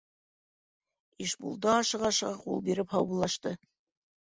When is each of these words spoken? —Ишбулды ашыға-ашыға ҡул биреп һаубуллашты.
—Ишбулды 1.25 1.69
ашыға-ашыға 1.75 2.33
ҡул 2.47 2.65
биреп 2.71 2.99
һаубуллашты. 2.99 3.57